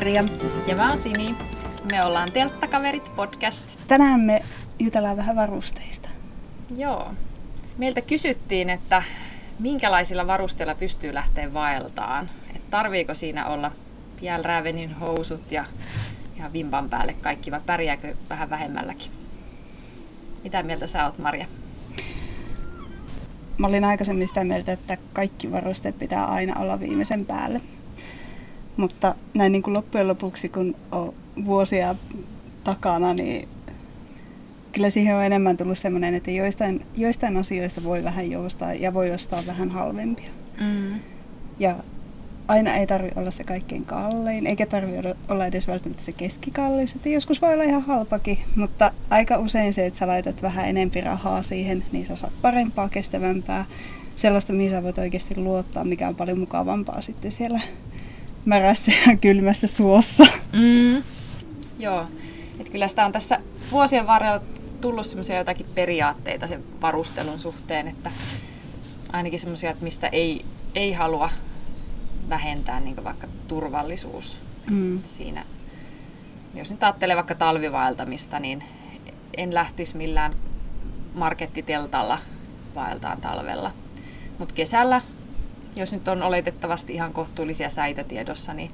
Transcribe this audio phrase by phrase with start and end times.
[0.00, 0.24] Maria.
[0.66, 1.34] Ja mä oon Sini.
[1.90, 3.78] Me ollaan Telttakaverit podcast.
[3.88, 4.42] Tänään me
[4.78, 6.08] jutellaan vähän varusteista.
[6.76, 7.10] Joo.
[7.78, 9.02] Meiltä kysyttiin, että
[9.58, 12.30] minkälaisilla varusteilla pystyy lähteä vaeltaan.
[12.56, 13.72] Et tarviiko siinä olla
[14.20, 15.64] Piel Rävenin housut ja,
[16.38, 19.10] ja vimpan päälle kaikki vai pärjääkö vähän vähemmälläkin?
[20.44, 21.46] Mitä mieltä sä oot, Maria?
[23.58, 27.60] Mä olin aikaisemmin sitä mieltä, että kaikki varusteet pitää aina olla viimeisen päälle.
[28.80, 31.94] Mutta näin niin kuin loppujen lopuksi, kun on vuosia
[32.64, 33.48] takana, niin
[34.72, 39.10] kyllä siihen on enemmän tullut sellainen, että joistain, joistain asioista voi vähän joustaa ja voi
[39.10, 40.30] ostaa vähän halvempia.
[40.60, 41.00] Mm.
[41.58, 41.76] Ja
[42.48, 46.94] aina ei tarvitse olla se kaikkein kallein, eikä tarvitse olla edes välttämättä se keskikallis.
[46.94, 51.00] Että joskus voi olla ihan halpakin, mutta aika usein se, että sä laitat vähän enempi
[51.00, 53.64] rahaa siihen, niin sä saat parempaa, kestävämpää,
[54.16, 57.60] sellaista, mihin sä voit oikeasti luottaa, mikä on paljon mukavampaa sitten siellä
[58.44, 60.26] märässä ja kylmässä suossa.
[60.52, 61.02] Mm.
[61.78, 62.06] Joo,
[62.58, 64.40] että kyllä sitä on tässä vuosien varrella
[64.80, 68.10] tullut semmoisia jotakin periaatteita sen varustelun suhteen, että
[69.12, 71.30] ainakin semmoisia, että mistä ei, ei halua
[72.28, 74.38] vähentää niin vaikka turvallisuus
[74.70, 75.02] mm.
[75.02, 75.44] siinä.
[76.54, 78.64] Jos nyt ajattelee vaikka talvivaeltamista, niin
[79.36, 80.34] en lähtisi millään
[81.14, 82.18] markettiteltalla
[82.74, 83.72] vaeltaan talvella.
[84.38, 85.00] Mutta kesällä,
[85.80, 88.70] jos nyt on oletettavasti ihan kohtuullisia säitä tiedossa, niin,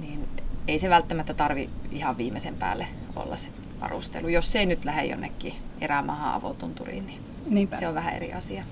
[0.00, 0.28] niin
[0.68, 3.48] ei se välttämättä tarvi ihan viimeisen päälle olla se
[3.80, 4.28] varustelu.
[4.28, 7.76] Jos se ei nyt lähde jonnekin erämaahan avotunturiin, niin Niinpä.
[7.76, 8.64] se on vähän eri asia.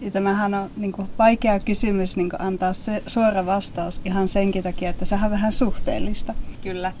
[0.00, 4.62] Ja tämähän on niin kuin, vaikea kysymys niin kuin, antaa se suora vastaus ihan senkin
[4.62, 6.34] takia, että sehän on vähän suhteellista.
[6.62, 6.92] Kyllä.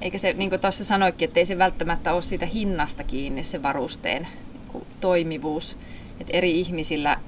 [0.00, 3.62] Eikä se, niin kuin tuossa sanoikin, että ei se välttämättä ole siitä hinnasta kiinni se
[3.62, 5.76] varusteen niin toimivuus.
[6.20, 7.20] Että eri ihmisillä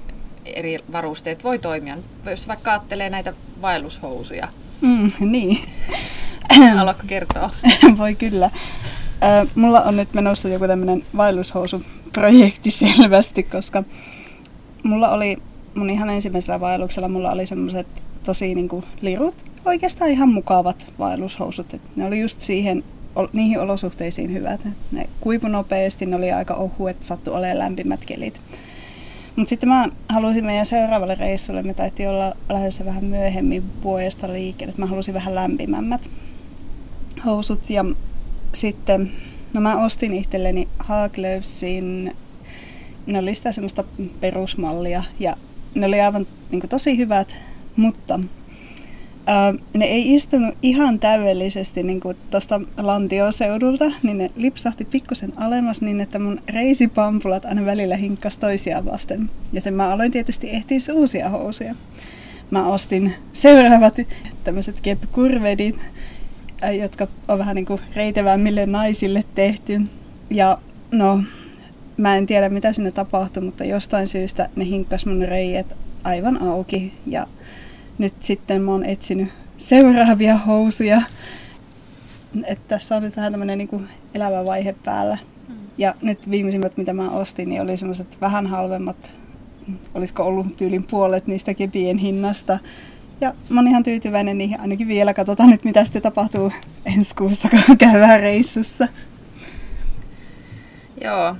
[0.45, 1.97] eri varusteet voi toimia.
[2.29, 4.47] Jos vaikka ajattelee näitä vaellushousuja.
[4.81, 5.59] Mm, niin.
[6.75, 7.49] Haluatko kertoa?
[7.97, 8.45] voi kyllä.
[8.45, 13.83] Äh, mulla on nyt menossa joku tämmöinen vaellushousuprojekti selvästi, koska
[14.83, 15.37] mulla oli
[15.75, 17.87] mun ihan ensimmäisellä vaelluksella mulla oli semmoiset
[18.23, 19.35] tosi niinku lirut,
[19.65, 21.73] oikeastaan ihan mukavat vaellushousut.
[21.73, 22.83] Et ne oli just siihen,
[23.33, 24.61] niihin olosuhteisiin hyvät.
[24.91, 28.41] Ne kuivu nopeasti, ne oli aika ohuet, sattu olemaan lämpimät kelit.
[29.35, 34.73] Mutta sitten mä halusin meidän seuraavalle reissulle, me taittiin olla lähdössä vähän myöhemmin vuodesta liikkeelle,
[34.77, 36.09] mä halusin vähän lämpimämmät
[37.25, 37.69] housut.
[37.69, 37.85] Ja
[38.53, 39.11] sitten,
[39.53, 42.13] no mä ostin itselleni Haglöfsin
[43.05, 43.83] ne oli sitä semmoista
[44.19, 45.35] perusmallia ja
[45.75, 47.35] ne oli aivan niin kuin, tosi hyvät,
[47.75, 48.19] mutta
[49.25, 52.01] ää, ne ei istunut ihan täydellisesti niin
[52.31, 58.85] tuosta lantioseudulta, niin ne lipsahti pikkusen alemmas niin, että mun reisipampulat aina välillä hinkkas toisiaan
[58.85, 59.29] vasten.
[59.53, 61.75] Joten mä aloin tietysti ehtiä uusia housuja.
[62.51, 63.95] Mä ostin seuraavat
[64.43, 65.79] tämmöiset kepkurvedit,
[66.79, 67.81] jotka on vähän niin kuin
[68.65, 69.81] naisille tehty.
[70.29, 70.57] Ja
[70.91, 71.23] no,
[71.97, 76.93] mä en tiedä mitä sinne tapahtui, mutta jostain syystä ne hinkkas mun reijät aivan auki.
[77.07, 77.27] Ja
[78.01, 81.01] nyt sitten mä oon etsinyt seuraavia housuja.
[82.43, 83.81] että tässä on nyt vähän tämmöinen niinku
[84.13, 85.17] elävä vaihe päällä.
[85.47, 85.55] Mm.
[85.77, 89.11] Ja nyt viimeisimmät, mitä mä ostin, niin oli semmoiset vähän halvemmat.
[89.93, 92.59] Olisiko ollut tyylin puolet niistä kepien hinnasta.
[93.21, 95.13] Ja mä oon ihan tyytyväinen niihin ainakin vielä.
[95.13, 96.51] Katsotaan nyt, mitä sitten tapahtuu
[96.85, 98.87] ensi kuussa, kun käydään reissussa.
[101.01, 101.35] Joo,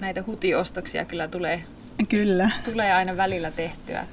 [0.00, 1.62] näitä hutiostoksia kyllä tulee,
[2.08, 2.50] kyllä.
[2.64, 4.06] tulee aina välillä tehtyä.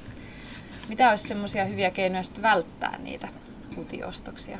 [0.88, 3.28] Mitä olisi semmoisia hyviä keinoja sitten välttää niitä
[3.76, 4.58] hutiostoksia?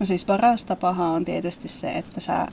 [0.00, 2.48] No siis paras tapahan on tietysti se, että sä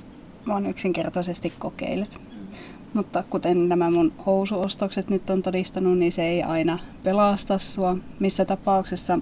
[0.47, 2.17] vaan yksinkertaisesti kokeilet.
[2.19, 2.47] Mm.
[2.94, 7.97] Mutta kuten nämä mun housuostokset nyt on todistanut, niin se ei aina pelasta sua.
[8.20, 9.20] Missä tapauksessa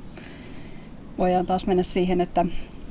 [1.18, 2.46] voidaan taas mennä siihen, että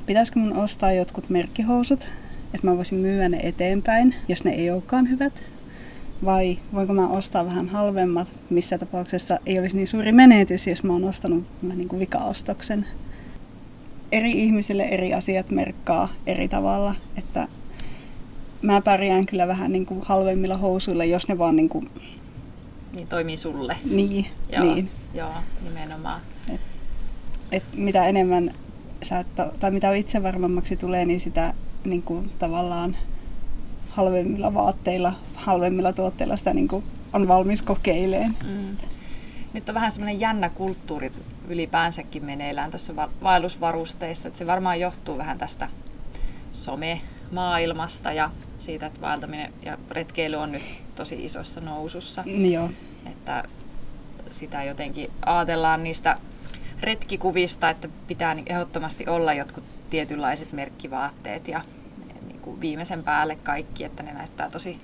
[0.05, 2.07] pitäisikö mun ostaa jotkut merkkihousut,
[2.53, 5.33] että mä voisin myydä ne eteenpäin, jos ne ei olekaan hyvät
[6.25, 10.93] vai voinko mä ostaa vähän halvemmat, missä tapauksessa ei olisi niin suuri menetys, jos mä
[10.93, 12.85] oon ostanut niin kuin vikaostoksen.
[14.11, 17.47] Eri ihmisille eri asiat merkkaa eri tavalla, että
[18.61, 21.89] mä pärjään kyllä vähän niin kuin halvemmilla housuilla, jos ne vaan niin kuin...
[22.95, 23.75] Niin toimii sulle.
[23.91, 24.89] Niin, joo, niin.
[25.13, 25.33] Joo,
[25.63, 26.21] nimenomaan.
[26.53, 26.61] Et,
[27.51, 28.51] et mitä enemmän
[29.03, 29.25] sä,
[29.59, 31.53] tai mitä itse varmemmaksi tulee, niin sitä
[31.85, 32.97] niin kuin tavallaan
[33.89, 36.83] halvemmilla vaatteilla, halvemmilla tuotteilla sitä niin kuin
[37.13, 38.35] on valmis kokeileen.
[38.47, 38.77] Mm.
[39.53, 41.11] Nyt on vähän semmoinen jännä kulttuuri
[41.47, 44.27] ylipäänsäkin meneillään tuossa vaellusvarusteissa.
[44.27, 45.69] Että se varmaan johtuu vähän tästä
[46.51, 50.63] some-maailmasta ja siitä, että vaeltaminen ja retkeily on nyt
[50.95, 52.23] tosi isossa nousussa.
[52.51, 52.69] Joo.
[53.05, 53.43] Että
[54.29, 56.17] sitä jotenkin ajatellaan niistä
[56.81, 61.61] retkikuvista, että pitää niin ehdottomasti olla jotkut tietynlaiset merkkivaatteet ja
[62.49, 64.79] kuin viimeisen päälle kaikki, että ne näyttää tosi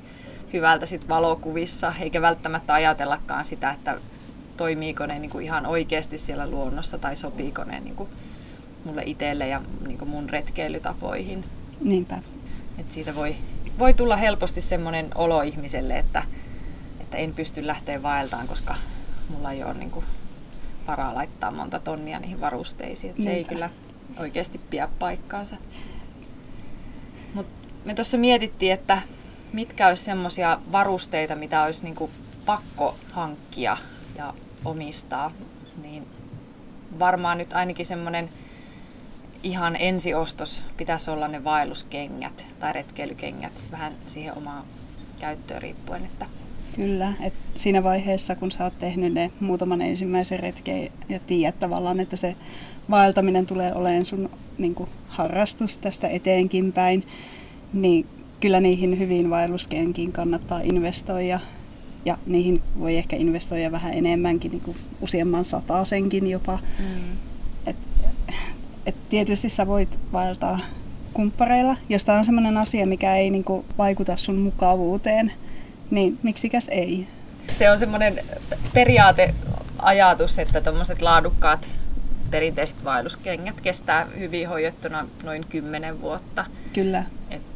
[0.54, 3.98] hyvältä sit valokuvissa, eikä välttämättä ajatellakaan sitä, että
[4.58, 8.10] toimiiko ne niin kuin ihan oikeasti siellä luonnossa tai sopiiko ne niin kuin
[8.86, 11.44] mulle itselle ja niin kuin mun retkeilytapoihin.
[11.82, 12.20] Niinpä.
[12.78, 13.36] Et siitä voi,
[13.80, 16.24] voi tulla helposti semmoinen olo ihmiselle, että,
[17.00, 18.76] että en pysty lähteä vaeltaan, koska
[19.30, 20.06] mulla ei ole niin kuin
[20.88, 23.12] varaa laittaa monta tonnia niihin varusteisiin.
[23.12, 23.38] Et se Niinpä.
[23.38, 23.70] ei kyllä
[24.20, 25.56] oikeasti pidä paikkaansa.
[27.86, 29.02] Me tuossa mietittiin, että
[29.54, 32.12] mitkä olisi semmoisia varusteita, mitä olisi niin kuin
[32.46, 33.78] pakko hankkia
[34.18, 34.34] ja
[34.66, 35.32] omistaa,
[35.82, 36.08] niin
[37.00, 38.30] varmaan nyt ainakin semmoinen
[39.44, 44.66] ihan ensiostos pitäisi olla ne vaelluskengät tai retkeilykengät vähän siihen omaan
[45.20, 46.06] käyttöön riippuen.
[46.06, 46.26] Että
[46.76, 52.00] Kyllä, että siinä vaiheessa kun sä oot tehnyt ne muutaman ensimmäisen retken ja tiedät tavallaan,
[52.00, 52.36] että se
[52.90, 57.04] vaeltaminen tulee olemaan sun niin kuin, harrastus tästä eteenkin päin,
[57.74, 58.08] niin
[58.40, 61.40] kyllä niihin hyvin vaelluskenkiin kannattaa investoida
[62.06, 66.60] ja niihin voi ehkä investoida vähän enemmänkin, niin kuin useamman sataasenkin jopa.
[66.80, 67.18] Mm.
[67.66, 67.76] Et,
[68.86, 70.60] et tietysti sä voit vaeltaa
[71.14, 75.32] kumppareilla, jos tämä on sellainen asia, mikä ei niin kuin, vaikuta sun mukavuuteen,
[75.92, 77.08] niin miksikäs ei?
[77.52, 78.20] Se on semmoinen
[78.74, 81.70] periaateajatus, että tuommoiset laadukkaat
[82.32, 86.46] perinteiset vaelluskengät kestää hyvin hoidettuna noin 10 vuotta.
[86.74, 87.04] Kyllä.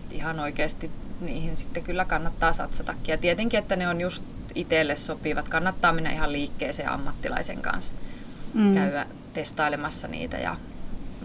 [0.10, 0.92] Et ihan oikeasti
[1.22, 3.14] niihin sitten kyllä kannattaa satsatakin.
[3.14, 4.24] Ja tietenkin, että ne on just
[4.56, 5.50] itselle sopivat.
[5.50, 7.96] Kannattaa mennä ihan liikkeeseen ammattilaisen kanssa.
[8.54, 8.74] Mm.
[8.74, 10.56] Käydä testailemassa niitä ja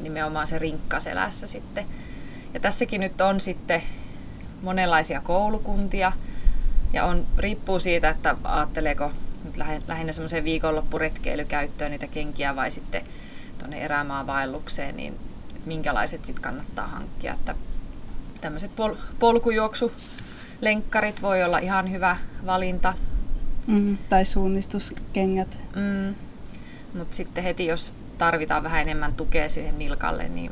[0.02, 1.86] nimenomaan se rinkka selässä sitten.
[2.54, 3.82] Ja tässäkin nyt on sitten
[4.62, 6.12] monenlaisia koulukuntia.
[6.92, 9.12] Ja on, riippuu siitä, että ajatteleeko
[9.44, 9.56] nyt
[9.87, 13.04] lähinnä semmoiseen viikonloppuretkeilykäyttöön niitä kenkiä vai sitten
[13.58, 15.20] tuonne erämaavaellukseen, niin
[15.66, 17.34] minkälaiset sitten kannattaa hankkia.
[17.34, 17.54] Että
[18.44, 22.94] tämmöiset pol- polkujuoksulenkkarit voi olla ihan hyvä valinta.
[23.67, 25.58] Mm, tai suunnistuskengät.
[25.76, 26.14] Mm.
[26.99, 30.50] Mutta sitten heti, jos tarvitaan vähän enemmän tukea siihen nilkalle, niin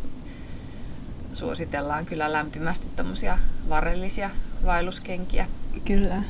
[1.33, 4.31] suositellaan kyllä lämpimästi tämmöisiä varrellisia
[4.65, 5.47] vaelluskenkiä.
[5.85, 6.23] Kyllä.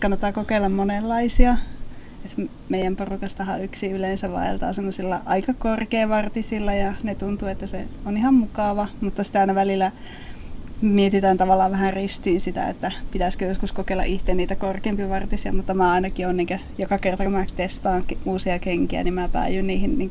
[0.00, 1.56] Kannattaa kokeilla monenlaisia.
[2.24, 8.16] Et meidän porukastahan yksi yleensä vaeltaa semmoisilla aika korkeavartisilla ja ne tuntuu, että se on
[8.16, 9.92] ihan mukava, mutta sitä aina välillä
[10.80, 16.28] mietitään tavallaan vähän ristiin sitä, että pitäisikö joskus kokeilla itse niitä korkeampivartisia, mutta mä ainakin
[16.28, 20.10] on niin joka kerta kun mä testaan uusia kenkiä, niin mä päädyn niihin niin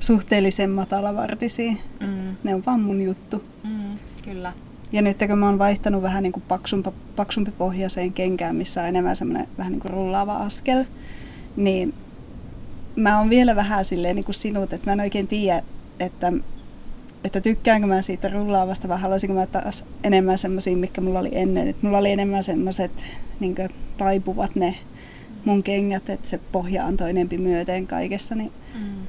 [0.00, 1.78] suhteellisen matalavartisiin.
[2.00, 2.36] Mm.
[2.44, 3.44] Ne on vaan mun juttu.
[3.64, 4.52] Mm, kyllä.
[4.92, 8.88] Ja nyt kun mä oon vaihtanut vähän niin kuin paksumpi, paksumpi pohjaiseen kenkään, missä on
[8.88, 10.84] enemmän semmoinen vähän niin kuin rullaava askel,
[11.56, 11.94] niin
[12.96, 15.62] mä oon vielä vähän silleen niin kuin sinut, että mä en oikein tiedä,
[16.00, 16.32] että
[17.24, 21.68] että tykkäänkö mä siitä rullaavasta vai haluaisinko mä taas enemmän semmoisia, mikä mulla oli ennen.
[21.68, 22.92] Et mulla oli enemmän semmoiset
[23.40, 23.54] niin
[23.98, 24.74] taipuvat ne
[25.44, 29.06] mun kengät, että se pohja antoi enempi myöten kaikessa, niin mm.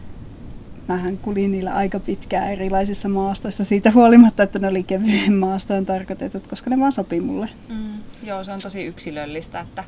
[0.88, 6.48] mähän kulin niillä aika pitkään erilaisissa maastoissa siitä huolimatta, että ne oli kevyen maastoon tarkoitetut,
[6.48, 7.50] koska ne vaan sopi mulle.
[7.70, 7.94] Mm.
[8.24, 9.84] Joo, se on tosi yksilöllistä, että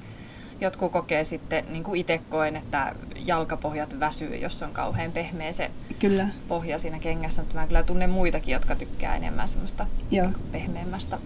[0.62, 5.72] jotkut kokee sitten, niin kuin itse koen, että jalkapohjat väsyy, jos on kauhean pehmeä se
[6.00, 6.28] kyllä.
[6.48, 7.42] pohja siinä kengässä.
[7.42, 10.28] Mutta mä kyllä tunnen muitakin, jotka tykkää enemmän semmoista Joo.
[10.52, 11.18] pehmeämmästä.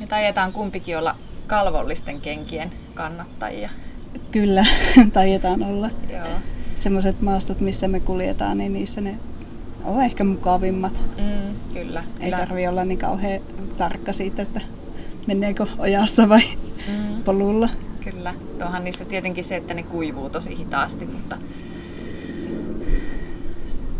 [0.00, 3.70] Me tajetaan kumpikin olla kalvollisten kenkien kannattajia.
[4.32, 4.66] Kyllä,
[5.12, 5.90] tajetaan olla.
[6.10, 6.26] Joo.
[6.76, 9.18] Semmoiset maastot, missä me kuljetaan, niin niissä ne
[9.84, 11.02] on ehkä mukavimmat.
[11.16, 12.04] Mm, kyllä.
[12.20, 13.40] Ei tarvi olla niin kauhean
[13.76, 14.60] tarkka siitä, että
[15.26, 16.42] menneekö ojassa vai
[16.90, 17.22] mm.
[17.24, 17.68] polulla.
[18.04, 18.34] Kyllä.
[18.58, 21.36] Tuohan niissä tietenkin se, että ne kuivuu tosi hitaasti, mutta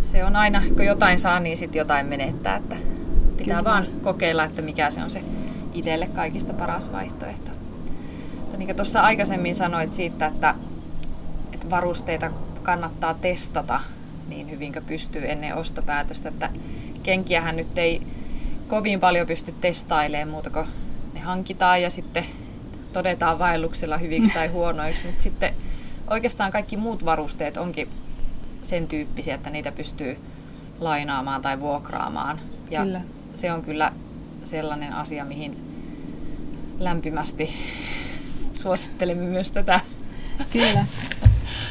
[0.02, 2.56] se on aina, kun jotain saa, niin sitten jotain menettää.
[2.56, 2.76] Että
[3.37, 3.70] pitää Kyllä.
[3.70, 5.23] vaan kokeilla, että mikä se on se
[5.75, 7.50] itselle kaikista paras vaihtoehto.
[8.40, 10.54] Mutta niin kuin tuossa aikaisemmin sanoit siitä, että,
[11.52, 12.30] että varusteita
[12.62, 13.80] kannattaa testata
[14.28, 16.50] niin hyvin kuin pystyy ennen ostopäätöstä, että
[17.02, 18.02] kenkiähän nyt ei
[18.68, 20.66] kovin paljon pysty testailemaan muuta kuin
[21.14, 22.25] ne hankitaan ja sitten
[22.92, 25.54] todetaan vaelluksella hyviksi tai huonoiksi, mutta sitten
[26.11, 27.88] oikeastaan kaikki muut varusteet onkin
[28.62, 30.18] sen tyyppisiä, että niitä pystyy
[30.80, 32.40] lainaamaan tai vuokraamaan.
[32.70, 33.00] Ja kyllä.
[33.35, 33.92] se on kyllä
[34.42, 35.56] sellainen asia, mihin
[36.78, 37.54] lämpimästi
[38.52, 39.80] suosittelemme myös tätä.
[40.52, 40.85] Kyllä.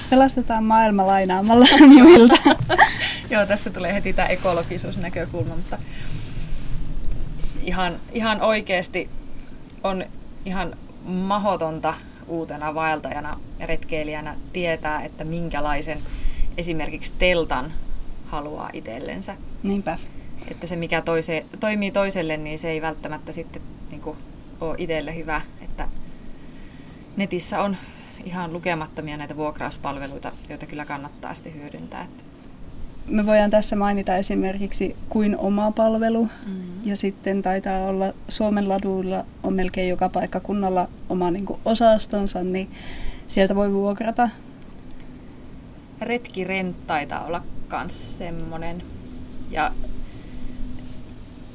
[0.09, 2.35] Pelastetaan maailma lainaamalla muilta.
[3.29, 5.77] Joo, tässä tulee heti tämä ekologisuusnäkökulma, mutta
[7.61, 9.09] ihan, ihan oikeasti
[9.83, 10.05] on
[10.45, 10.75] ihan
[11.06, 11.94] mahotonta
[12.27, 16.00] uutena vaeltajana ja retkeilijänä tietää, että minkälaisen
[16.58, 17.74] esimerkiksi teltan
[18.25, 19.36] haluaa itsellensä.
[19.63, 19.98] Niinpä.
[20.48, 24.18] Että se mikä toise, toimii toiselle, niin se ei välttämättä sitten niin kuin,
[24.62, 25.41] ole itselle hyvä.
[25.62, 25.88] Että
[27.18, 27.77] netissä on
[28.24, 32.06] ihan lukemattomia näitä vuokrauspalveluita, joita kyllä kannattaa sitten hyödyntää.
[33.09, 36.61] Me voidaan tässä mainita esimerkiksi kuin oma palvelu mm.
[36.83, 42.71] ja sitten taitaa olla Suomen laduilla on melkein joka paikkakunnalla oma niin kuin osastonsa, niin
[43.27, 44.29] sieltä voi vuokrata.
[46.01, 48.83] Retkirent taitaa olla myös semmoinen.
[49.51, 49.71] Ja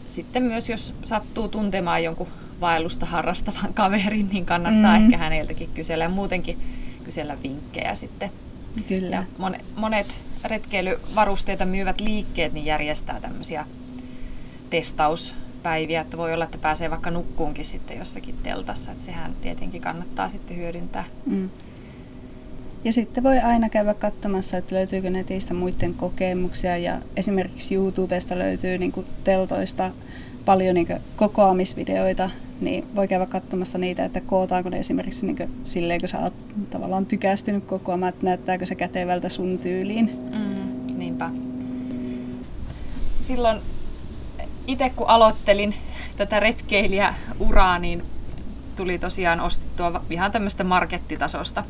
[0.06, 2.26] sitten myös jos sattuu tuntemaan jonkun
[2.60, 5.04] vaellusta harrastavan kaverin, niin kannattaa mm.
[5.04, 6.58] ehkä häneltäkin kysellä ja muutenkin
[7.04, 8.30] kysellä vinkkejä sitten.
[8.88, 9.16] Kyllä.
[9.16, 9.24] Ja
[9.76, 13.66] monet retkeilyvarusteita myyvät liikkeet niin järjestää tämmöisiä
[14.70, 20.28] testauspäiviä, että voi olla, että pääsee vaikka nukkuunkin sitten jossakin teltassa, että sehän tietenkin kannattaa
[20.28, 21.04] sitten hyödyntää.
[21.26, 21.50] Mm.
[22.84, 28.78] Ja sitten voi aina käydä katsomassa, että löytyykö netistä muiden kokemuksia ja esimerkiksi YouTubesta löytyy
[28.78, 29.90] niin kuin teltoista
[30.44, 30.86] paljon niin
[31.16, 32.30] kokoamisvideoita,
[32.64, 36.34] niin voi käydä katsomassa niitä, että kootaanko ne esimerkiksi niin silleen, kun sä oot
[36.70, 40.10] tavallaan tykästynyt kokoamaan, että näyttääkö se kätevältä sun tyyliin.
[40.32, 41.30] Mm, niinpä.
[43.18, 43.60] Silloin
[44.66, 45.74] itse kun aloittelin
[46.16, 48.02] tätä retkeilijäuraa, niin
[48.76, 51.64] tuli tosiaan ostettua ihan tämmöistä markettitasosta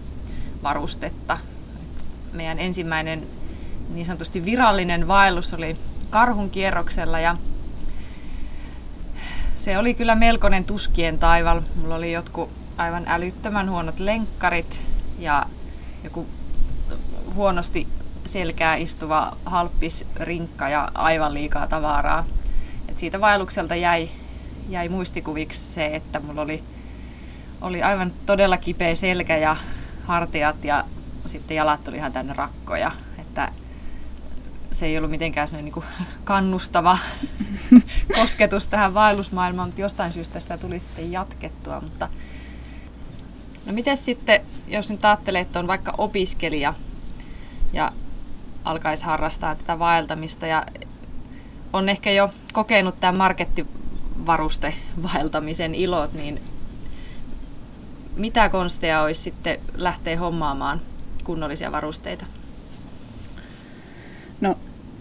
[0.63, 1.39] varustetta.
[2.33, 3.27] Meidän ensimmäinen
[3.95, 5.77] niin sanotusti virallinen vaellus oli
[6.11, 7.37] karhun kierroksella ja
[9.57, 11.61] se oli kyllä melkoinen tuskien taival.
[11.81, 14.83] Mulla oli jotkut aivan älyttömän huonot lenkkarit
[15.19, 15.47] ja
[16.05, 16.27] joku
[17.35, 17.89] huonosti
[18.25, 22.25] selkää istuva halppis rinkka ja aivan liikaa tavaraa.
[22.89, 24.09] Et siitä vaellukselta jäi,
[24.69, 26.63] jäi muistikuviksi se, että mulla oli,
[27.61, 29.57] oli aivan todella kipeä selkä ja
[30.05, 30.85] hartiat ja
[31.27, 32.93] sitten jalat oli ihan tänne rakkoja.
[34.75, 35.87] Se ei ollut mitenkään niin kuin
[36.25, 36.99] kannustava
[38.21, 41.81] kosketus tähän vaellusmaailmaan, mutta jostain syystä sitä tuli sitten jatkettua.
[41.81, 42.09] Mutta
[43.67, 46.75] no miten sitten, jos nyt ajattelee, että on vaikka opiskelija
[47.73, 47.93] ja
[48.65, 50.67] alkaisi harrastaa tätä vaeltamista ja
[51.73, 56.43] on ehkä jo kokenut tämän markettivaruste vaeltamisen ilot, niin
[58.17, 60.81] mitä konsteja olisi sitten lähteä hommaamaan
[61.25, 62.27] kunnollisia varusteita?
[64.41, 64.59] No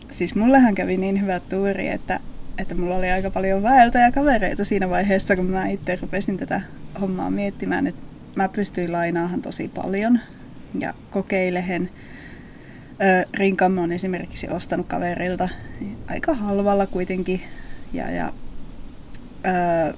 [0.09, 2.19] siis mullehan kävi niin hyvä tuuri, että,
[2.57, 6.61] että mulla oli aika paljon vaeltajakavereita siinä vaiheessa, kun mä itse rupesin tätä
[7.01, 8.01] hommaa miettimään, että
[8.35, 10.19] mä pystyin lainaahan tosi paljon
[10.79, 11.89] ja kokeilehen.
[13.33, 15.49] Rinkan on esimerkiksi ostanut kaverilta
[16.09, 17.41] aika halvalla kuitenkin.
[17.93, 18.33] Ja, ja
[19.45, 19.93] ö,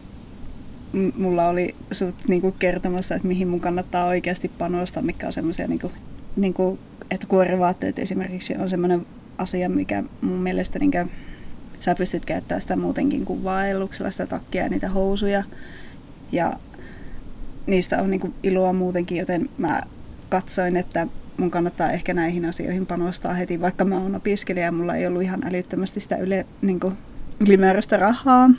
[1.17, 5.91] mulla oli sut niinku kertomassa, että mihin mun kannattaa oikeasti panostaa, mikä on semmoisia, niinku,
[6.35, 6.79] niinku,
[7.11, 9.05] että kuorivaatteet esimerkiksi on semmoinen
[9.37, 11.11] asia, mikä mun mielestä niin kuin,
[11.79, 15.43] sä pystyt käyttämään sitä muutenkin kuin vaelluksella, sitä takkia ja niitä housuja.
[16.31, 16.53] Ja
[17.67, 19.81] niistä on niin kuin iloa muutenkin, joten mä
[20.29, 24.95] katsoin, että mun kannattaa ehkä näihin asioihin panostaa heti, vaikka mä oon opiskelija ja mulla
[24.95, 26.97] ei ollut ihan älyttömästi sitä yle, niin kuin
[27.39, 28.47] ylimääräistä rahaa.
[28.47, 28.55] Mm.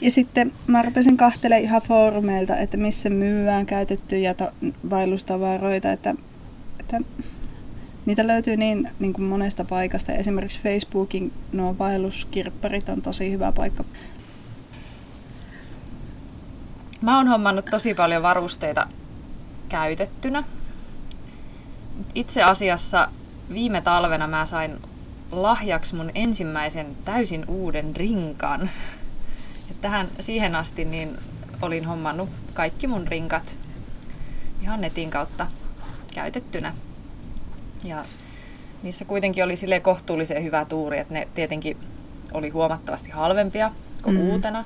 [0.00, 4.52] Ja sitten mä rupesin kahtelemaan ihan foorumeilta, että missä myyään käytettyjä ta-
[4.90, 6.14] vaellustavaroita, että,
[6.80, 7.00] että
[8.08, 10.12] Niitä löytyy niin, niin kuin monesta paikasta.
[10.12, 13.84] Esimerkiksi Facebookin nuo vaelluskirpparit on tosi hyvä paikka.
[17.00, 18.86] Mä oon hommannut tosi paljon varusteita
[19.68, 20.44] käytettynä.
[22.14, 23.08] Itse asiassa
[23.52, 24.78] viime talvena mä sain
[25.32, 28.60] lahjaksi mun ensimmäisen täysin uuden rinkan.
[29.68, 31.18] Ja tähän, siihen asti niin
[31.62, 33.56] olin hommannut kaikki mun rinkat
[34.62, 35.46] ihan netin kautta
[36.14, 36.74] käytettynä.
[37.84, 38.04] Ja
[38.82, 41.76] niissä kuitenkin oli sille kohtuullisen hyvä tuuri, että ne tietenkin
[42.32, 43.70] oli huomattavasti halvempia
[44.02, 44.22] kuin mm.
[44.22, 44.64] uutena,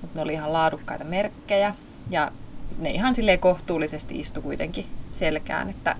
[0.00, 1.74] mutta ne oli ihan laadukkaita merkkejä
[2.10, 2.32] ja
[2.78, 5.96] ne ihan sille kohtuullisesti istu kuitenkin selkään, että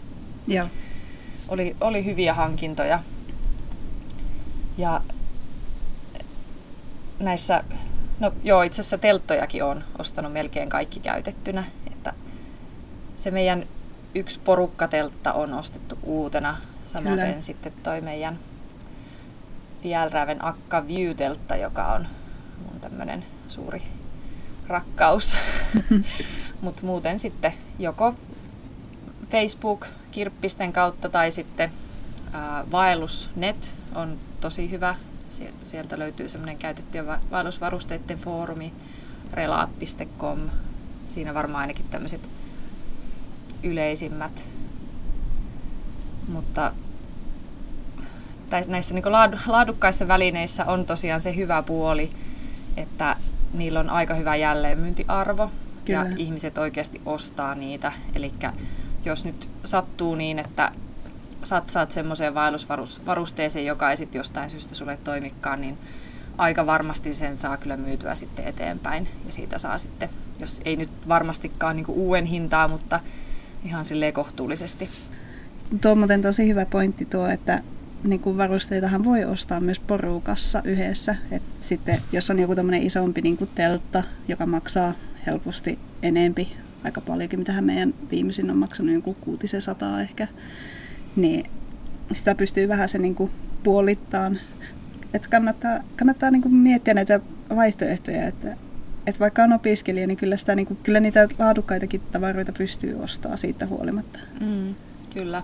[0.47, 0.69] ja.
[1.49, 3.01] Oli, oli hyviä hankintoja.
[4.79, 5.01] Ja
[7.19, 7.65] näissä,
[8.21, 12.13] no joo, itse asiassa telttojakin on ostanut melkein kaikki käytettynä, että
[13.17, 13.67] se meidän
[14.17, 16.57] yksi porukkateltta on ostettu uutena.
[16.87, 17.41] Samoin Kyllä.
[17.41, 18.39] sitten toi meidän
[19.83, 22.07] Fjällräven Akka View-teltta, joka on
[22.67, 23.83] mun tämmönen suuri
[24.69, 25.37] rakkaus.
[26.61, 28.15] Mutta muuten sitten joko
[29.31, 31.71] Facebook-kirppisten kautta tai sitten
[32.35, 34.95] äh, Vaellusnet on tosi hyvä.
[35.63, 38.73] Sieltä löytyy semmoinen käytettyjen vaellusvarusteiden foorumi,
[46.29, 46.73] mutta
[48.67, 49.13] näissä niin
[49.47, 52.11] laadukkaissa välineissä on tosiaan se hyvä puoli,
[52.77, 53.17] että
[53.53, 55.51] niillä on aika hyvä jälleenmyyntiarvo
[55.85, 55.99] Kyllä.
[55.99, 57.93] ja ihmiset oikeasti ostaa niitä.
[58.15, 58.33] Eli
[59.05, 60.73] jos nyt sattuu niin, että
[61.43, 65.79] satsaat semmoiseen vaellusvarusteeseen, joka ei sitten jostain syystä sulle toimikaan, niin
[66.39, 69.09] aika varmasti sen saa kyllä myytyä sitten eteenpäin.
[69.27, 70.09] Ja siitä saa sitten,
[70.41, 73.01] jos ei nyt varmastikaan niin uuden hintaa, mutta
[73.65, 74.89] ihan silleen kohtuullisesti.
[75.81, 77.63] Tuo on tosi hyvä pointti tuo, että
[78.05, 81.17] niin kuin varusteitahan voi ostaa myös porukassa yhdessä.
[81.31, 84.93] Et sitten, jos on joku tämmöinen isompi niin kuin teltta, joka maksaa
[85.27, 90.29] helposti enempi, aika paljonkin, mitä meidän viimeisin on maksanut joku kuutisen sataa ehkä,
[91.17, 91.51] niin
[92.13, 93.31] sitä pystyy vähän se niin kuin
[93.63, 94.41] puolittaan.
[95.15, 97.21] Että kannattaa, kannattaa niin kuin miettiä näitä
[97.57, 98.57] vaihtoehtoja, että,
[99.07, 103.39] että vaikka on opiskelija, niin kyllä, sitä, niin kuin, kyllä niitä laadukkaitakin tavaroita pystyy ostamaan
[103.39, 104.19] siitä huolimatta.
[104.41, 104.75] Mm,
[105.15, 105.43] kyllä.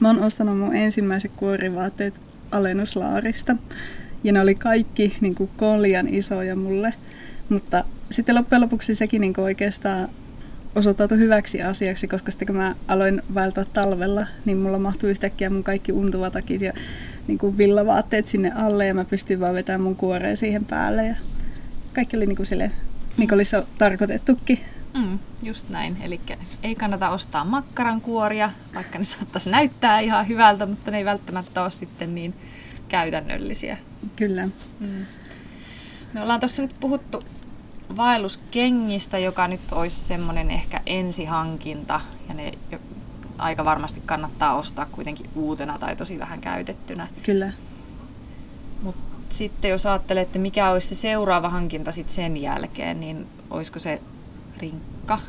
[0.00, 2.14] Mä oon ostanut mun ensimmäiset kuorivaatteet
[2.50, 3.56] alennuslaarista.
[4.24, 5.50] Ja ne oli kaikki niin kuin
[5.82, 6.94] liian isoja mulle.
[7.48, 10.08] Mutta sitten loppujen lopuksi sekin niin kuin oikeastaan
[10.74, 15.64] osoittautui hyväksi asiaksi, koska sitten kun mä aloin vaeltaa talvella, niin mulla mahtui yhtäkkiä mun
[15.64, 16.72] kaikki untuvatakit ja
[17.26, 21.06] niin kuin villavaatteet sinne alle ja mä pystyin vaan vetämään mun kuoreen siihen päälle.
[21.06, 21.16] Ja
[21.94, 22.70] kaikki oli niin kuin sille,
[23.16, 24.60] niin kuin olisi tarkoitettukin.
[24.94, 25.96] Mm, just näin.
[26.02, 26.20] Eli
[26.62, 31.70] ei kannata ostaa makkarankuoria, vaikka ne saattaisi näyttää ihan hyvältä, mutta ne ei välttämättä ole
[31.70, 32.34] sitten niin
[32.88, 33.78] käytännöllisiä.
[34.16, 34.46] Kyllä.
[34.80, 35.06] Mm.
[36.12, 37.24] Me ollaan tuossa nyt puhuttu
[37.96, 42.52] vaelluskengistä, joka nyt olisi semmoinen ehkä ensihankinta, ja ne
[43.38, 47.08] aika varmasti kannattaa ostaa kuitenkin uutena tai tosi vähän käytettynä.
[47.22, 47.52] Kyllä.
[49.32, 53.78] Mutta sitten jos ajattelee, että mikä olisi se seuraava hankinta sitten sen jälkeen, niin olisiko
[53.78, 54.00] se
[54.58, 55.20] rinkka?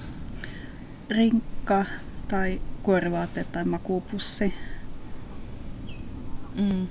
[1.10, 1.86] Rinkka
[2.28, 4.54] tai kuorivaatteet tai makuupussi.
[6.56, 6.88] Mm.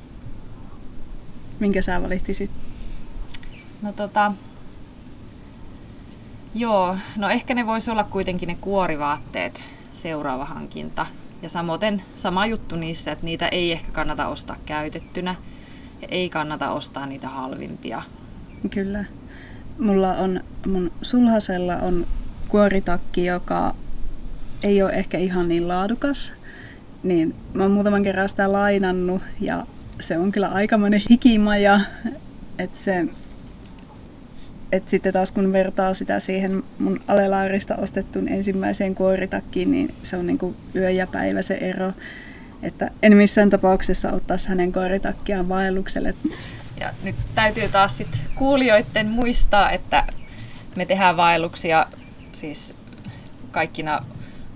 [1.61, 2.51] Minkä sä valittisit?
[3.83, 4.33] No tota,
[6.55, 11.07] joo, no ehkä ne voisi olla kuitenkin ne kuorivaatteet seuraava hankinta.
[11.43, 15.35] Ja samoin sama juttu niissä, että niitä ei ehkä kannata ostaa käytettynä
[16.09, 18.03] ei kannata ostaa niitä halvimpia.
[18.71, 19.05] Kyllä.
[19.79, 22.07] Mulla on, mun sulhasella on
[22.49, 23.75] kuoritakki, joka
[24.63, 26.33] ei ole ehkä ihan niin laadukas,
[27.03, 29.67] niin mä oon muutaman kerran sitä lainannut ja
[30.01, 31.81] se on kyllä aikamoinen hikimaja,
[32.59, 33.07] että se
[34.73, 40.27] et sitten taas kun vertaa sitä siihen mun alelaarista ostettuun ensimmäiseen kuoritakkiin, niin se on
[40.27, 41.93] niinku yö ja päivä se ero.
[42.63, 46.15] Että en missään tapauksessa ottaisi hänen kuoritakkiaan vaellukselle.
[46.81, 50.05] Ja nyt täytyy taas sit kuulijoiden muistaa, että
[50.77, 51.87] me tehdään vaelluksia
[52.33, 52.75] siis
[53.51, 54.05] kaikkina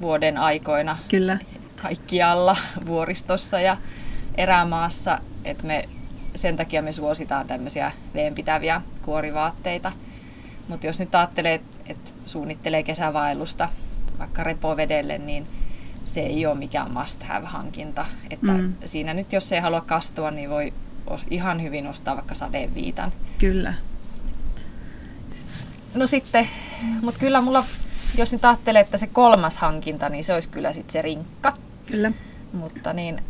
[0.00, 0.98] vuoden aikoina.
[1.08, 1.38] Kyllä.
[1.82, 3.76] Kaikkialla vuoristossa ja
[4.34, 5.88] erämaassa, että me
[6.34, 9.92] sen takia me suositaan tämmöisiä veenpitäviä kuorivaatteita.
[10.68, 13.68] Mutta jos nyt ajattelee, että suunnittelee kesävaellusta
[14.18, 15.46] vaikka repovedelle, niin
[16.06, 18.06] se ei ole mikään must-have-hankinta.
[18.30, 18.74] Että mm.
[18.84, 20.72] Siinä nyt, jos ei halua kastua, niin voi
[21.30, 23.12] ihan hyvin ostaa vaikka sadeviitan.
[23.38, 23.74] Kyllä.
[25.94, 26.48] No sitten,
[27.02, 27.64] mutta kyllä mulla,
[28.18, 31.56] jos nyt ajattelee, että se kolmas hankinta, niin se olisi kyllä sitten se rinkka.
[31.86, 32.12] Kyllä.
[32.52, 33.22] Mutta niin,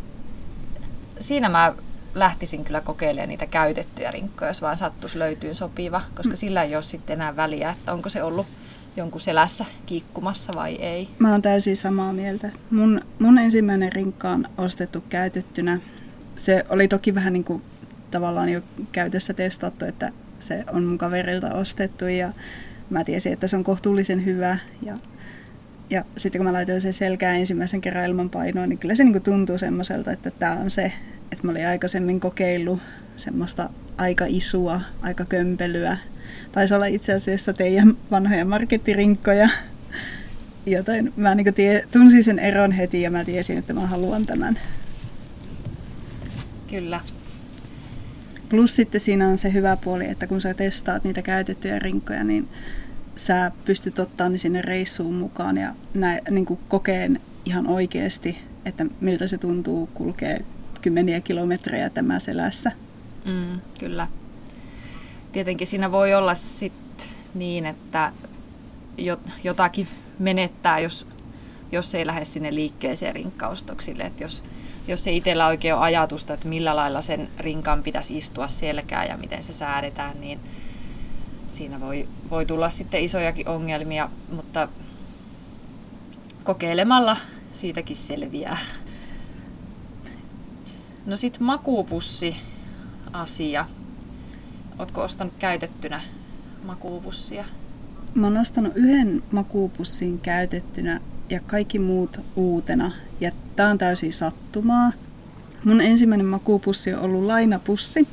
[1.20, 1.72] siinä mä
[2.14, 6.36] lähtisin kyllä kokeilemaan niitä käytettyjä rinkkoja, jos vaan sattuisi löytyy sopiva, koska mm.
[6.36, 8.46] sillä ei ole sitten enää väliä, että onko se ollut
[8.96, 11.08] jonkun selässä kiikkumassa vai ei.
[11.18, 12.50] Mä oon täysin samaa mieltä.
[12.70, 15.80] Mun, mun ensimmäinen rinkka on ostettu käytettynä.
[16.36, 17.62] Se oli toki vähän niin kuin
[18.10, 18.60] tavallaan jo
[18.92, 22.32] käytössä testattu, että se on mun kaverilta ostettu ja
[22.90, 24.58] mä tiesin, että se on kohtuullisen hyvä.
[24.82, 24.98] Ja,
[25.90, 29.22] ja sitten kun mä laitoin sen selkään ensimmäisen kerran ilman painoa, niin kyllä se niin
[29.22, 30.92] tuntuu semmoiselta, että tämä on se.
[31.32, 32.80] Että mä olin aikaisemmin kokeillut
[33.16, 35.98] semmoista aika isua, aika kömpelyä.
[36.56, 39.48] Taisi olla itse asiassa teidän vanhoja markettirinkkoja.
[40.66, 44.58] Joten mä niin tie, tunsin sen eron heti ja mä tiesin, että mä haluan tämän.
[46.70, 47.00] Kyllä.
[48.48, 52.48] Plus sitten siinä on se hyvä puoli, että kun sä testaat niitä käytettyjä rinkkoja, niin
[53.14, 58.86] sä pystyt ottaa ne sinne reissuun mukaan ja nä, niin kuin kokeen ihan oikeasti, että
[59.00, 60.38] miltä se tuntuu kulkea
[60.82, 62.72] kymmeniä kilometrejä tämä selässä.
[63.24, 64.08] Mm, kyllä.
[65.36, 68.12] Tietenkin siinä voi olla sit niin, että
[69.44, 71.06] jotakin menettää, jos,
[71.72, 74.02] jos ei lähde sinne liikkeeseen rinkkaustoksille.
[74.02, 74.42] Että jos,
[74.88, 79.16] jos ei itsellä oikein ole ajatusta, että millä lailla sen rinkan pitäisi istua selkää ja
[79.16, 80.40] miten se säädetään, niin
[81.48, 84.68] siinä voi, voi tulla sitten isojakin ongelmia, mutta
[86.44, 87.16] kokeilemalla
[87.52, 88.58] siitäkin selviää.
[91.06, 92.36] No sit makuupussi
[93.12, 93.64] asia.
[94.78, 96.00] Ootko ostanut käytettynä
[96.66, 97.44] makuupussia?
[98.14, 102.92] Mä oon ostanut yhden makuupussin käytettynä ja kaikki muut uutena.
[103.20, 104.92] Ja tää on täysin sattumaa.
[105.64, 108.08] Mun ensimmäinen makuupussi on ollut lainapussi.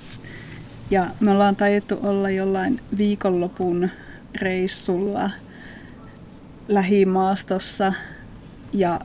[0.91, 3.89] Ja me ollaan tajettu olla jollain viikonlopun
[4.36, 5.30] reissulla
[6.67, 7.93] lähimaastossa.
[8.73, 8.99] Ja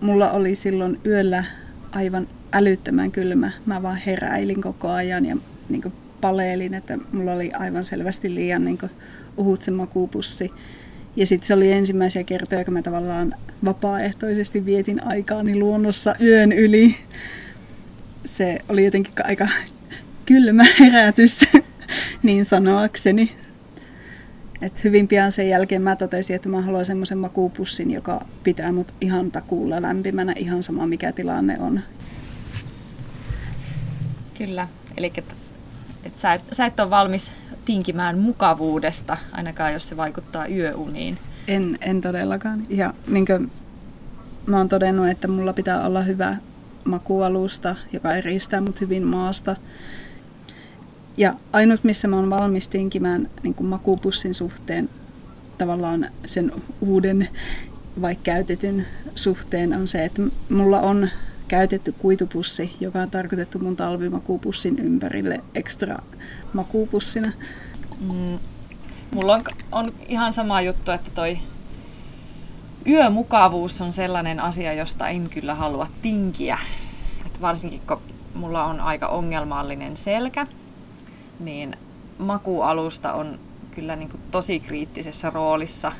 [0.00, 1.44] mulla oli silloin yöllä
[1.92, 3.50] aivan älyttömän kylmä.
[3.66, 5.36] Mä vaan heräilin koko ajan ja
[5.68, 8.78] niin paleelin, että mulla oli aivan selvästi liian niin
[9.36, 10.50] uhut se makuupussi.
[11.16, 16.96] Ja sitten se oli ensimmäisiä kertoja, kun mä tavallaan vapaaehtoisesti vietin aikaani luonnossa yön yli.
[18.24, 19.48] Se oli jotenkin aika
[20.26, 21.40] kylmä herätys,
[22.22, 23.32] niin sanoakseni.
[24.62, 28.94] Et hyvin pian sen jälkeen mä totesin, että mä haluan semmoisen makuupussin, joka pitää mut
[29.00, 31.80] ihan takuulla lämpimänä, ihan sama mikä tilanne on.
[34.38, 35.12] Kyllä, eli
[36.04, 37.32] että sä, et, sä et ole valmis
[37.64, 41.18] tinkimään mukavuudesta, ainakaan jos se vaikuttaa yöuniin.
[41.48, 42.62] En, en todellakaan.
[42.68, 43.50] Ja niin kuin
[44.46, 46.36] mä oon todennut, että mulla pitää olla hyvä
[46.84, 49.56] makualusta, joka eristää mut hyvin maasta.
[51.16, 54.88] Ja ainut, missä mä oon valmis tinkimään niin kuin makupussin suhteen,
[55.58, 57.28] tavallaan sen uuden
[58.00, 61.08] vaikka käytetyn suhteen, on se, että mulla on
[61.52, 65.98] käytetty kuitupussi, joka on tarkoitettu mun talvimakuupussin ympärille ekstra
[66.52, 67.32] makuupussina.
[68.00, 68.38] Mm,
[69.14, 71.38] mulla on, on ihan sama juttu, että toi
[72.86, 76.58] yömukavuus on sellainen asia, josta en kyllä halua tinkiä.
[77.26, 78.00] Et varsinkin kun
[78.34, 80.46] mulla on aika ongelmallinen selkä,
[81.40, 81.76] niin
[82.24, 83.38] makualusta on
[83.70, 85.92] kyllä niin kuin tosi kriittisessä roolissa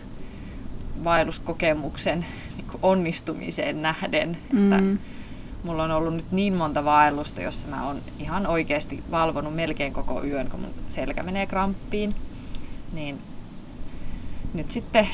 [1.05, 4.37] vaelluskokemuksen niin kuin onnistumiseen nähden.
[4.53, 4.73] Mm.
[4.73, 5.12] Että
[5.63, 10.25] mulla on ollut nyt niin monta vaellusta, jossa mä oon ihan oikeasti valvonut melkein koko
[10.25, 12.15] yön, kun mun selkä menee kramppiin.
[12.93, 13.19] Niin
[14.55, 15.09] nyt sitten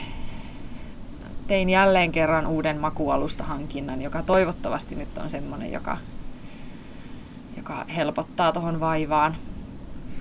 [1.47, 5.99] tein jälleen kerran uuden makualustahankinnan, joka toivottavasti nyt on semmoinen, joka,
[7.57, 9.37] joka helpottaa tuohon vaivaan.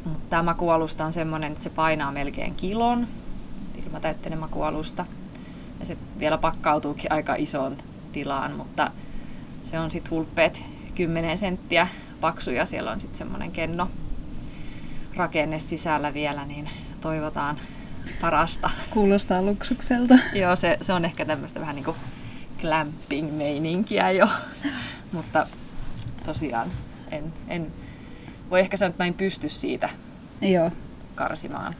[0.06, 3.08] Mutta tämä makualusta on semmoinen, että se painaa melkein kilon,
[3.86, 5.06] ilmatäytteinen makualusta.
[5.80, 7.78] Ja se vielä pakkautuukin aika isoon
[8.12, 8.92] tilaan, mutta
[9.68, 11.88] se on sitten hulppeet 10 senttiä
[12.22, 13.90] paksu ja siellä on sitten semmoinen kenno
[15.16, 16.70] rakenne sisällä vielä, niin
[17.02, 17.58] toivotaan
[18.22, 18.70] parasta.
[18.90, 20.14] Kuulostaa luksukselta.
[20.34, 21.98] Joo, se, se on ehkä tämmöistä vähän niin kuin
[22.62, 24.28] glamping-meininkiä jo,
[25.14, 25.48] mutta
[26.26, 26.68] tosiaan
[27.12, 27.72] en, en
[28.50, 29.90] voi ehkä sanoa, että mä en pysty siitä
[30.42, 30.72] Joo.
[31.16, 31.76] karsimaan.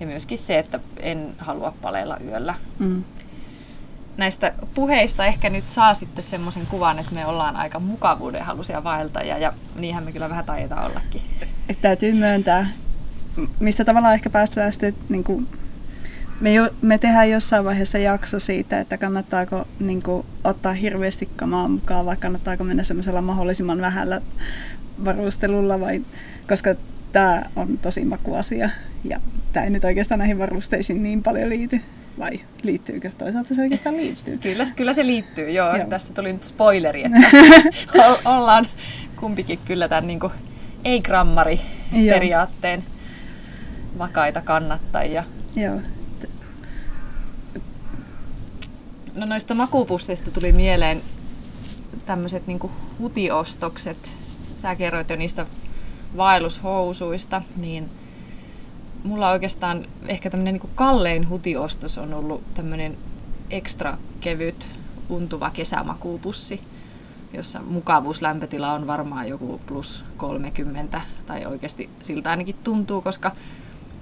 [0.00, 2.54] Ja myöskin se, että en halua paleilla yöllä.
[2.78, 3.04] Mm
[4.16, 9.38] näistä puheista ehkä nyt saa sitten semmoisen kuvan, että me ollaan aika mukavuuden halusia vaeltajia
[9.38, 11.22] ja niinhän me kyllä vähän taitaa ollakin.
[11.68, 12.66] Et täytyy myöntää,
[13.60, 15.48] mistä tavallaan ehkä päästään sitten, niin kuin,
[16.40, 21.68] me, jo, me tehdään jossain vaiheessa jakso siitä, että kannattaako niin kuin, ottaa hirveästi kamaa
[21.68, 24.20] mukaan vai kannattaako mennä semmoisella mahdollisimman vähällä
[25.04, 26.02] varustelulla vai,
[26.48, 26.74] koska
[27.12, 28.70] tämä on tosi makuasia
[29.04, 29.20] ja
[29.52, 31.80] tämä ei nyt oikeastaan näihin varusteisiin niin paljon liity.
[32.18, 33.10] Vai liittyykö?
[33.18, 34.38] Toisaalta se oikeastaan liittyy.
[34.38, 35.76] Kyllä, kyllä se liittyy, joo.
[35.76, 35.86] joo.
[35.88, 37.18] Tästä tuli nyt spoileri, että
[38.36, 38.66] ollaan
[39.16, 40.20] kumpikin kyllä tämän niin
[40.84, 41.60] ei-grammari
[42.10, 42.84] periaatteen
[43.98, 45.24] vakaita kannattajia.
[45.56, 45.80] Joo.
[49.14, 51.02] No noista makupusseista tuli mieleen
[52.06, 52.60] tämmöiset niin
[52.98, 54.12] hutiostokset.
[54.56, 55.46] Sä kerroit jo niistä
[56.16, 57.90] vaellushousuista, niin–
[59.04, 62.96] mulla oikeastaan ehkä tämmöinen niin kallein hutiostos on ollut tämmöinen
[63.50, 64.70] ekstra kevyt
[65.08, 66.60] untuva kesämakuupussi,
[67.32, 73.32] jossa mukavuuslämpötila on varmaan joku plus 30, tai oikeasti siltä ainakin tuntuu, koska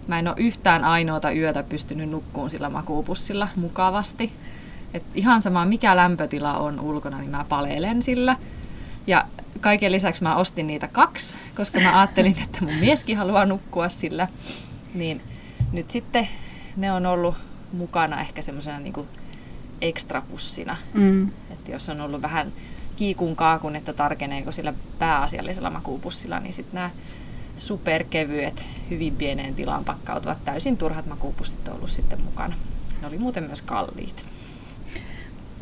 [0.07, 4.33] mä en ole yhtään ainoata yötä pystynyt nukkuun sillä makuupussilla mukavasti.
[4.95, 8.37] Et ihan sama mikä lämpötila on ulkona, niin mä paleilen sillä.
[9.07, 9.25] Ja
[9.61, 14.29] kaiken lisäksi mä ostin niitä kaksi, koska mä ajattelin, että mun mieskin haluaa nukkua sillä.
[14.95, 15.23] Niin
[15.73, 16.29] nyt sitten
[16.77, 17.35] ne on ollut
[17.73, 19.09] mukana ehkä semmoisena niin
[19.81, 20.77] ekstrapussina.
[20.95, 21.31] Mm.
[21.51, 22.53] Että jos on ollut vähän
[22.97, 26.91] kiikun kaakun, että tarkeneeko sillä pääasiallisella makuupussilla, niin sitten nämä
[27.57, 32.55] superkevyet, hyvin pieneen tilaan pakkautuvat täysin turhat makuupussit on ollut sitten mukana.
[33.01, 34.27] Ne oli muuten myös kalliit.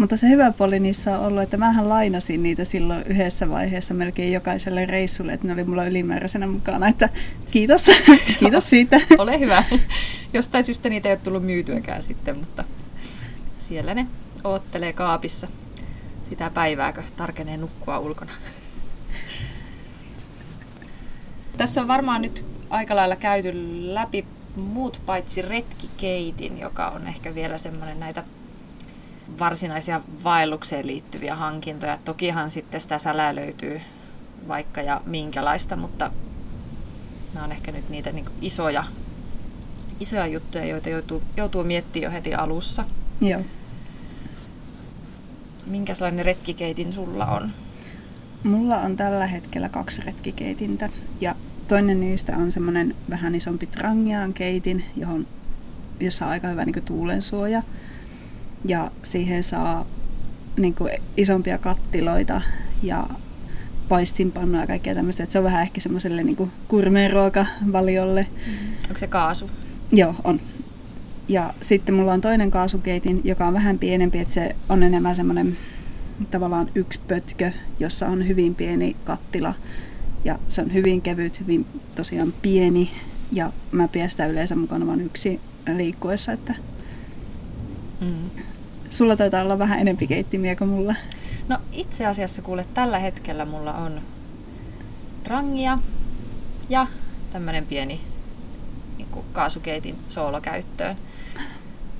[0.00, 4.32] Mutta se hyvä puoli niissä on ollut, että mähän lainasin niitä silloin yhdessä vaiheessa melkein
[4.32, 7.08] jokaiselle reissulle, että ne oli mulla ylimääräisenä mukana, että
[7.50, 7.90] kiitos,
[8.40, 9.00] kiitos siitä.
[9.18, 9.64] Ole hyvä.
[10.32, 12.64] Jostain syystä niitä ei ole tullut myytyäkään sitten, mutta
[13.58, 14.06] siellä ne
[14.44, 15.48] oottelee kaapissa
[16.22, 18.32] sitä päivääkö tarkenee nukkua ulkona.
[21.56, 23.52] Tässä on varmaan nyt aika lailla käyty
[23.94, 24.24] läpi
[24.56, 28.24] muut paitsi retkikeitin, joka on ehkä vielä semmoinen näitä
[29.38, 31.98] varsinaisia vaellukseen liittyviä hankintoja.
[32.04, 33.80] Tokihan sitten sitä sälää löytyy
[34.48, 36.10] vaikka ja minkälaista, mutta
[37.34, 38.84] nämä on ehkä nyt niitä niin isoja,
[40.00, 42.84] isoja juttuja, joita joutuu, joutuu miettimään jo heti alussa.
[43.20, 43.40] Joo.
[45.66, 47.50] Minkälainen retkikeitin sulla on?
[48.44, 50.90] Mulla on tällä hetkellä kaksi retkikeitintä
[51.20, 51.34] ja
[51.68, 55.26] toinen niistä on semmoinen vähän isompi Trangiaan keitin, johon,
[56.00, 57.62] jossa on aika hyvä niin tuulensuoja.
[58.64, 59.86] Ja siihen saa
[60.56, 62.40] niin kuin, isompia kattiloita
[62.82, 63.06] ja
[63.88, 65.22] paistinpannuja ja kaikkea tämmöistä.
[65.22, 68.26] Että se on vähän ehkä semmoiselle niin kurmeen ruokavaliolle.
[68.46, 68.52] Mm.
[68.88, 69.50] Onko se kaasu?
[69.92, 70.40] Joo, on.
[71.28, 75.56] Ja sitten mulla on toinen kaasukeitin, joka on vähän pienempi, että se on enemmän semmoinen
[76.30, 79.54] tavallaan yksi pötkö, jossa on hyvin pieni kattila.
[80.24, 82.90] Ja se on hyvin kevyt, hyvin tosiaan pieni.
[83.32, 85.40] Ja mä pidän sitä yleensä mukana vain yksi
[85.76, 86.54] liikkuessa, että
[88.00, 88.30] mm.
[88.90, 90.94] sulla taitaa olla vähän enempi keittimiä kuin mulla.
[91.48, 94.00] No itse asiassa kuule, tällä hetkellä mulla on
[95.24, 95.78] trangia
[96.68, 96.86] ja
[97.32, 98.00] tämmöinen pieni
[98.98, 100.96] niin kaasukeitin soolokäyttöön.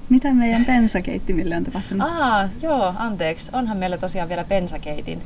[0.09, 2.09] Mitä meidän pensakeittimille on tapahtunut?
[2.09, 3.51] Aa, joo, anteeksi.
[3.53, 5.23] Onhan meillä tosiaan vielä pensakeitin.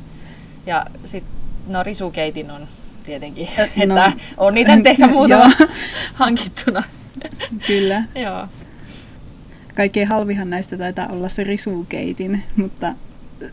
[0.65, 1.31] Ja sitten,
[1.67, 2.67] no risukeitin on
[3.03, 3.47] tietenkin,
[3.87, 5.51] no, että on niitä ehkä muutama
[6.13, 6.83] hankittuna.
[7.67, 8.03] Kyllä.
[8.15, 8.47] joo.
[9.75, 12.93] Kaikkein halvihan näistä taitaa olla se risukeitin, mutta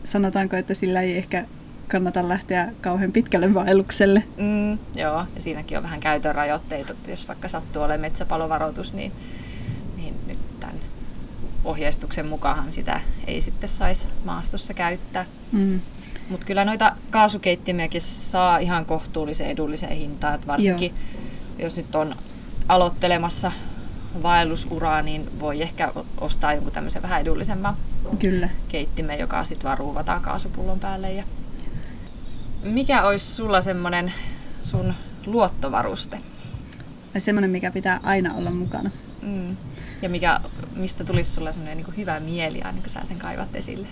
[0.03, 1.45] sanotaanko, että sillä ei ehkä
[1.87, 4.23] kannata lähteä kauhean pitkälle vaellukselle.
[4.37, 9.11] Mm, joo, ja siinäkin on vähän käytön rajoitteita, että jos vaikka sattuu olemaan metsäpalovaroitus, niin
[11.63, 15.25] ohjeistuksen mukaan sitä ei sitten saisi maastossa käyttää.
[15.51, 15.79] Mm.
[16.29, 21.65] Mutta kyllä noita kaasukeittimiäkin saa ihan kohtuullisen edulliseen hintaan, että varsinkin Joo.
[21.65, 22.15] jos nyt on
[22.67, 23.51] aloittelemassa
[24.23, 27.75] vaellusuraa, niin voi ehkä ostaa jonkun tämmöisen vähän edullisemman
[28.19, 28.49] Kyllä.
[28.67, 31.11] keittimen, joka sitten vaan ruuvataan kaasupullon päälle.
[31.11, 31.23] Ja...
[32.63, 34.13] Mikä olisi sulla semmoinen
[34.61, 34.93] sun
[35.25, 36.17] luottovaruste?
[37.17, 38.89] Semmoinen, mikä pitää aina olla mukana.
[39.21, 39.57] Mm.
[40.01, 40.39] Ja mikä,
[40.75, 43.87] mistä tulisi sulle sellainen niin hyvä mieli aina, kun sä sen kaivat esille?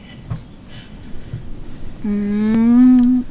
[2.04, 3.24] Mm,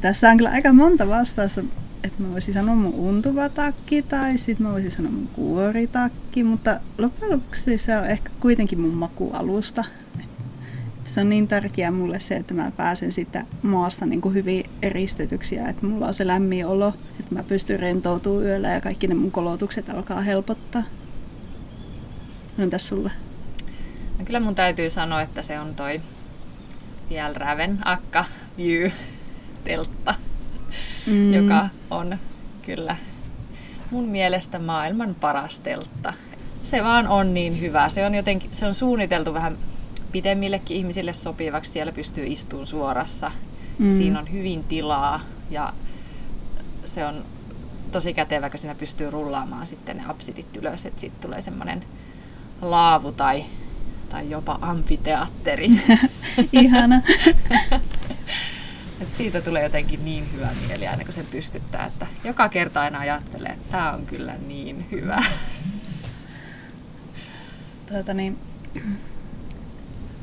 [0.00, 1.60] tässä on kyllä aika monta vastausta.
[2.04, 6.80] Että mä voisin sanoa mun untuva takki tai sitten mä voisin sanoa mun kuoritakki, mutta
[6.98, 9.84] loppujen lopuksi se on ehkä kuitenkin mun makualusta.
[11.04, 15.54] Se on niin tärkeää mulle se, että mä pääsen sitä maasta niin kuin hyvin eristetyksi
[15.54, 19.14] ja että mulla on se lämmin olo, että mä pystyn rentoutumaan yöllä ja kaikki ne
[19.14, 20.82] mun kolotukset alkaa helpottaa.
[22.58, 23.10] Entäs sulle?
[24.18, 26.00] No kyllä mun täytyy sanoa, että se on toi
[27.08, 28.24] Fjällräven Akka
[28.56, 28.90] View
[29.64, 30.14] teltta,
[31.06, 31.34] mm.
[31.34, 32.18] joka on
[32.62, 32.96] kyllä
[33.90, 36.12] mun mielestä maailman paras teltta.
[36.62, 37.88] Se vaan on niin hyvä.
[37.88, 39.56] Se on, jotenkin, se on suunniteltu vähän
[40.12, 41.72] pitemmillekin ihmisille sopivaksi.
[41.72, 43.30] Siellä pystyy istumaan suorassa.
[43.78, 43.90] Mm.
[43.90, 45.72] Siinä on hyvin tilaa ja
[46.84, 47.24] se on
[47.92, 51.84] tosi kätevä, kun siinä pystyy rullaamaan sitten ne absidit ylös, että siitä tulee semmoinen
[52.62, 53.44] laavu tai,
[54.08, 55.70] tai jopa amfiteatteri.
[56.52, 57.02] Ihana.
[59.00, 62.98] Et siitä tulee jotenkin niin hyvä mieli aina kun sen pystyttää, että joka kerta aina
[62.98, 65.22] ajattelee, että tämä on kyllä niin hyvä.
[67.88, 68.38] Tuota niin,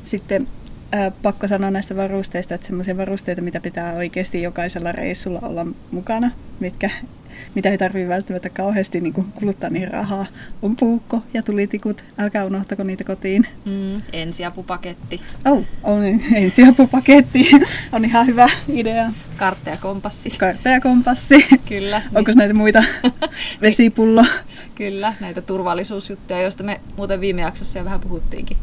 [0.04, 0.48] sitten
[0.94, 6.30] äh, pakko sanoa näistä varusteista, että semmoisia varusteita, mitä pitää oikeasti jokaisella reissulla olla mukana,
[6.62, 6.90] mitkä
[7.54, 10.26] mitä ei tarvitse välttämättä kauheasti niin kuin kuluttaa niin rahaa,
[10.62, 12.04] on puukko ja tulitikut.
[12.18, 13.46] Älkää unohtako niitä kotiin.
[13.64, 15.20] Mm, ensiapupaketti.
[15.44, 16.02] Oh, on
[16.34, 17.50] ensiapupaketti.
[17.92, 19.12] on ihan hyvä idea.
[19.36, 20.30] Kartta ja kompassi.
[20.30, 21.46] Kartta ja kompassi.
[21.68, 22.02] Kyllä.
[22.14, 22.84] Onko näitä muita?
[23.62, 24.24] Vesipullo.
[24.74, 28.56] Kyllä, näitä turvallisuusjuttuja, joista me muuten viime jaksossa jo vähän puhuttiinkin.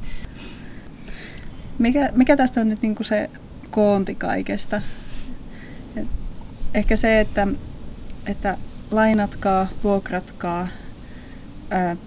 [1.80, 3.30] Mikä, mikä tästä on nyt niin kuin se
[3.72, 4.82] koonti kaikesta?
[5.96, 6.08] Et
[6.74, 7.48] ehkä se, että,
[8.30, 8.58] että
[8.92, 10.68] lainatkaa, vuokratkaa,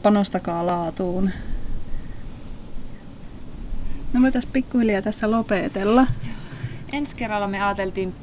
[0.02, 1.30] panostakaa laatuun.
[4.12, 6.06] Me voitaisiin pikkuhiljaa tässä lopetella.
[6.92, 8.14] Ensi kerralla me ajateltiin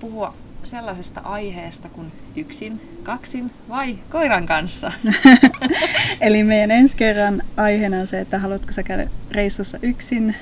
[0.00, 4.92] puhua sellaisesta aiheesta kuin yksin, kaksin vai koiran kanssa.
[6.20, 10.36] Eli meidän ensi kerran aiheena on se, että haluatko sä käydä reissussa yksin,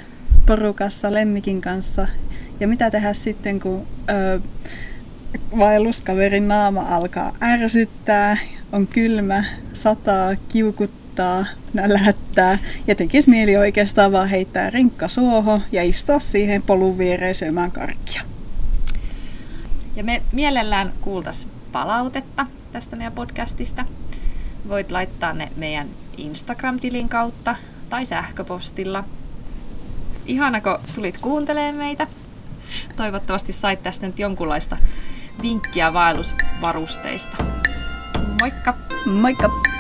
[0.47, 2.09] porukassa, lemmikin kanssa
[2.61, 4.41] ja mitä tehdä sitten, kun ö,
[5.59, 8.37] vaelluskaverin naama alkaa ärsyttää,
[8.73, 16.19] on kylmä, sataa, kiukuttaa, nälättää ja tekisi mieli oikeastaan vaan heittää rinkka suoho ja istua
[16.19, 18.23] siihen polun viereen syömään karkkia.
[19.97, 23.85] Ja me mielellään kuultas palautetta tästä meidän podcastista.
[24.69, 27.57] Voit laittaa ne meidän Instagram-tilin kautta
[27.91, 29.05] tai sähköpostilla.
[30.27, 32.07] Ihana, kun tulit kuuntelemaan meitä.
[32.97, 34.77] Toivottavasti sait tästä nyt jonkunlaista
[35.43, 37.37] vinkkiä vaellusvarusteista.
[38.41, 38.75] Moikka!
[39.07, 39.72] Moikka!